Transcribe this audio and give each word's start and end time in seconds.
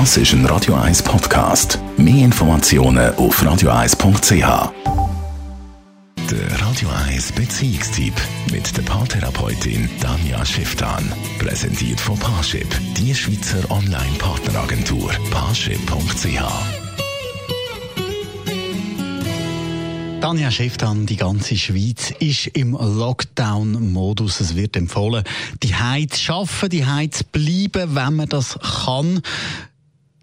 Das 0.00 0.16
ist 0.16 0.32
ein 0.32 0.44
Radio 0.46 0.74
1 0.74 1.04
Podcast. 1.04 1.78
Mehr 1.96 2.24
Informationen 2.24 3.14
auf 3.14 3.40
radio1.ch. 3.40 4.72
Der 6.28 6.60
Radio 6.60 6.88
1 7.06 7.30
Beziehungstyp 7.30 8.12
mit 8.50 8.76
der 8.76 8.82
Paartherapeutin 8.82 9.88
Danja 10.00 10.44
Schifftan. 10.44 11.12
Präsentiert 11.38 12.00
von 12.00 12.18
Paarship, 12.18 12.66
die 12.96 13.14
Schweizer 13.14 13.70
Online-Partneragentur. 13.70 15.12
Paarship.ch 15.30 16.42
Tanja 20.20 20.50
Schäftan, 20.50 21.06
die 21.06 21.16
ganze 21.16 21.56
Schweiz 21.56 22.10
ist 22.18 22.48
im 22.48 22.72
Lockdown-Modus. 22.72 24.40
Es 24.40 24.56
wird 24.56 24.74
empfohlen, 24.76 25.22
die 25.62 25.76
Heiz 25.76 26.18
schaffen, 26.18 26.68
die 26.68 26.84
Heiz 26.84 27.22
bleiben, 27.22 27.94
wenn 27.94 28.16
man 28.16 28.28
das 28.28 28.58
kann. 28.84 29.22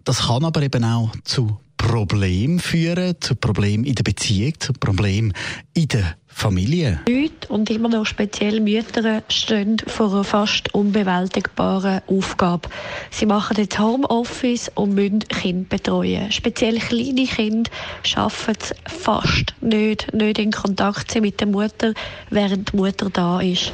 Das 0.04 0.26
kann 0.26 0.44
aber 0.44 0.62
eben 0.62 0.84
auch 0.84 1.10
zu 1.24 1.58
Problemen 1.76 2.60
führen, 2.60 3.16
zu 3.20 3.34
Problemen 3.34 3.84
in 3.84 3.94
der 3.94 4.04
Beziehung, 4.04 4.54
zu 4.60 4.72
Problemen 4.72 5.32
in 5.74 5.88
der 5.88 6.16
Familie. 6.34 7.00
Leute 7.08 7.48
und 7.48 7.70
immer 7.70 7.88
noch 7.88 8.06
speziell 8.06 8.60
Mütter 8.60 9.22
stehen 9.28 9.76
vor 9.86 10.12
einer 10.12 10.24
fast 10.24 10.74
unbewältigbaren 10.74 12.00
Aufgabe. 12.06 12.68
Sie 13.10 13.26
machen 13.26 13.56
jetzt 13.58 13.78
Homeoffice 13.78 14.70
und 14.74 14.94
müssen 14.94 15.20
Kinder 15.20 15.68
betreuen. 15.68 16.32
Speziell 16.32 16.78
kleine 16.78 17.26
Kinder 17.26 17.70
schaffen 18.02 18.54
es 18.60 18.74
fast 18.86 19.54
nicht, 19.60 20.12
nicht 20.12 20.38
in 20.38 20.50
Kontakt 20.50 21.14
mit 21.20 21.40
der 21.40 21.48
Mutter, 21.48 21.94
während 22.30 22.72
die 22.72 22.76
Mutter 22.76 23.10
da 23.10 23.40
ist. 23.40 23.72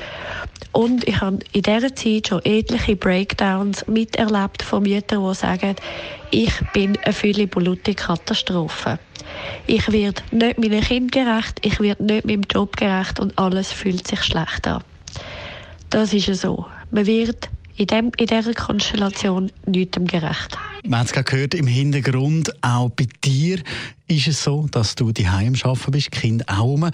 Und 0.72 1.08
ich 1.08 1.20
habe 1.20 1.38
in 1.52 1.62
dieser 1.62 1.94
Zeit 1.94 2.28
schon 2.28 2.44
etliche 2.44 2.96
Breakdowns 2.96 3.86
miterlebt 3.86 4.62
von 4.62 4.82
Müttern, 4.82 5.26
die 5.26 5.34
sagen, 5.34 5.76
ich 6.30 6.52
bin 6.72 6.98
eine 6.98 7.12
völlige 7.12 7.94
Katastrophe. 7.94 8.98
Ich 9.66 9.90
werde 9.92 10.22
nicht 10.30 10.58
meinen 10.58 10.80
Kind 10.80 11.12
gerecht, 11.12 11.60
ich 11.62 11.80
werde 11.80 12.04
nicht 12.04 12.26
meinem 12.26 12.42
Job 12.50 12.76
gerecht 12.76 13.20
und 13.20 13.38
alles 13.38 13.72
fühlt 13.72 14.06
sich 14.06 14.22
schlecht 14.22 14.66
an. 14.66 14.82
Das 15.90 16.12
ist 16.12 16.32
so. 16.40 16.66
Man 16.90 17.06
wird 17.06 17.48
in, 17.76 17.86
dem, 17.86 18.12
in 18.16 18.26
dieser 18.26 18.54
Konstellation 18.54 19.50
nichts 19.66 19.98
gerecht. 19.98 20.58
Wir 20.84 20.98
haben 20.98 21.06
es 21.06 21.12
gerade 21.12 21.30
gehört, 21.30 21.54
im 21.54 21.66
Hintergrund, 21.66 22.52
auch 22.62 22.90
bei 22.90 23.06
dir 23.24 23.60
ist 24.08 24.26
es 24.26 24.42
so, 24.42 24.66
dass 24.70 24.94
du 24.94 25.12
die 25.12 25.28
Heim 25.28 25.54
arbeiten 25.62 25.92
bist, 25.92 26.10
Kind 26.10 26.48
auch 26.48 26.62
rum. 26.62 26.84
Äh, 26.84 26.90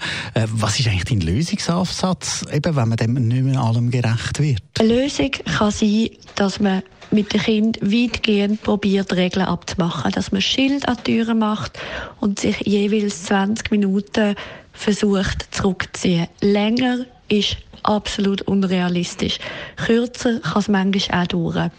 was 0.47 0.79
ist 0.79 0.87
eigentlich 0.87 1.05
dein 1.05 1.21
Lösungsansatz, 1.21 2.45
eben, 2.51 2.75
wenn 2.75 2.89
man 2.89 2.97
dem 2.97 3.13
nicht 3.13 3.43
mehr 3.43 3.59
allem 3.59 3.89
gerecht 3.89 4.39
wird? 4.39 4.61
Eine 4.79 5.01
Lösung 5.01 5.31
kann 5.31 5.71
sein, 5.71 6.09
dass 6.35 6.59
man 6.59 6.83
mit 7.11 7.33
dem 7.33 7.41
Kind 7.41 7.79
weitgehend 7.81 8.61
probiert, 8.61 9.13
Regeln 9.13 9.45
abzumachen. 9.45 10.11
Dass 10.11 10.31
man 10.31 10.41
Schild 10.41 10.87
an 10.87 10.97
die 11.05 11.17
Türen 11.17 11.39
macht 11.39 11.79
und 12.19 12.39
sich 12.39 12.59
jeweils 12.61 13.23
20 13.25 13.71
Minuten 13.71 14.35
versucht 14.73 15.47
zurückzuziehen. 15.51 16.27
Länger 16.41 17.05
ist 17.29 17.57
absolut 17.83 18.41
unrealistisch. 18.43 19.39
Kürzer 19.77 20.39
kann 20.39 20.59
es 20.59 20.67
manchmal 20.67 21.23
auch 21.23 21.27
dauern. 21.27 21.71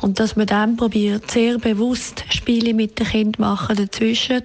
Und 0.00 0.20
dass 0.20 0.36
man 0.36 0.46
dann 0.46 0.76
probiert, 0.76 1.30
sehr 1.30 1.58
bewusst 1.58 2.24
Spiele 2.30 2.74
mit 2.74 2.98
dem 2.98 3.06
Kind 3.06 3.38
machen 3.38 3.76
dazwischen 3.76 4.42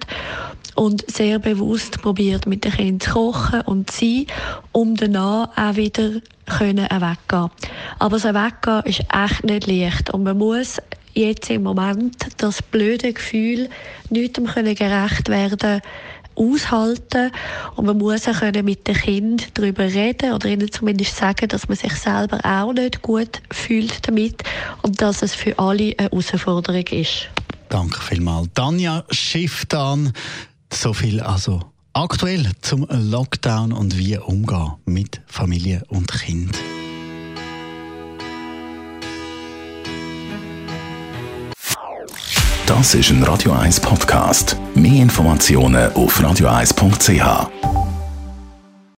und 0.76 1.10
sehr 1.10 1.38
bewusst 1.38 2.00
probiert, 2.02 2.46
mit 2.46 2.64
dem 2.64 2.72
Kind 2.72 3.02
zu 3.02 3.12
kochen 3.12 3.62
und 3.62 3.90
zu 3.90 4.04
sein, 4.04 4.26
um 4.72 4.94
danach 4.94 5.48
auch 5.56 5.76
wieder 5.76 6.20
können 6.46 6.86
weggehen. 6.86 7.50
Aber 7.98 8.18
so 8.18 8.28
Weggehen 8.28 8.82
ist 8.84 9.04
echt 9.12 9.44
nicht 9.44 9.66
leicht 9.66 10.10
und 10.10 10.22
man 10.22 10.38
muss 10.38 10.76
jetzt 11.14 11.50
im 11.50 11.62
Moment 11.62 12.28
das 12.36 12.62
blöde 12.62 13.12
Gefühl, 13.12 13.68
nichts 14.10 14.38
gerecht 14.54 15.28
werden 15.28 15.80
aushalten 16.36 17.32
und 17.76 17.86
man 17.86 17.98
muss 17.98 18.28
auch 18.28 18.38
können 18.38 18.64
mit 18.64 18.86
den 18.86 18.94
Kindern 18.94 19.46
darüber 19.54 19.84
reden 19.84 20.34
oder 20.34 20.48
ihnen 20.48 20.70
zumindest 20.70 21.16
sagen, 21.16 21.48
dass 21.48 21.68
man 21.68 21.76
sich 21.76 21.94
selber 21.94 22.38
auch 22.44 22.72
nicht 22.72 23.02
gut 23.02 23.40
fühlt 23.50 24.06
damit 24.06 24.42
und 24.82 25.00
dass 25.00 25.22
es 25.22 25.34
für 25.34 25.58
alle 25.58 25.94
eine 25.96 26.10
Herausforderung 26.10 26.86
ist. 26.88 27.28
Danke 27.68 28.00
vielmals. 28.00 28.48
Tanja 28.54 29.04
Schifftan, 29.10 30.12
so 30.76 30.92
viel 30.92 31.20
also 31.20 31.60
aktuell 31.92 32.50
zum 32.60 32.86
Lockdown 32.90 33.72
und 33.72 33.96
wie 33.96 34.18
umgehen 34.18 34.72
mit 34.84 35.20
Familie 35.26 35.82
und 35.88 36.12
Kind. 36.12 36.58
Das 42.66 42.94
ist 42.94 43.10
ein 43.10 43.22
Radio 43.22 43.52
1 43.52 43.80
Podcast. 43.80 44.56
Mehr 44.74 45.02
Informationen 45.02 45.92
auf 45.92 46.20
radio1.ch. 46.20 47.75